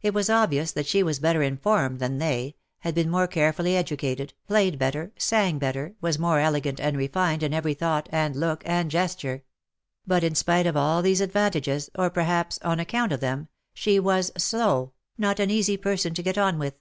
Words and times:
It 0.00 0.14
was 0.14 0.30
obvious 0.30 0.72
that 0.72 0.86
she 0.86 1.02
was 1.02 1.18
better 1.20 1.42
informed 1.42 1.98
than 2.00 2.16
they, 2.16 2.56
had 2.78 2.94
been 2.94 3.10
more 3.10 3.26
carefully 3.28 3.76
educated, 3.76 4.32
played 4.46 4.78
better, 4.78 5.12
sang 5.18 5.58
better, 5.58 5.94
was 6.00 6.18
more 6.18 6.38
elegant 6.40 6.80
and 6.80 6.96
refined 6.96 7.42
in 7.42 7.52
every 7.52 7.74
thought, 7.74 8.08
and 8.10 8.34
look, 8.34 8.62
and 8.64 8.90
gesture; 8.90 9.44
but, 10.06 10.24
in 10.24 10.34
spite 10.34 10.66
of 10.66 10.78
all 10.78 11.02
these 11.02 11.20
advantages, 11.20 11.90
or 11.98 12.08
perhaps 12.08 12.58
on 12.62 12.80
account 12.80 13.12
of 13.12 13.20
them, 13.20 13.48
she 13.74 14.00
was'' 14.00 14.32
slow 14.38 14.84
f' 14.94 15.18
not 15.18 15.38
an 15.38 15.50
easy 15.50 15.76
person 15.76 16.14
to 16.14 16.22
get 16.22 16.38
on 16.38 16.58
with. 16.58 16.76